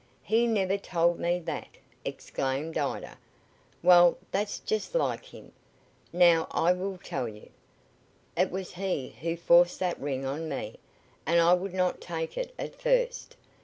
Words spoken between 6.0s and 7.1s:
Now I will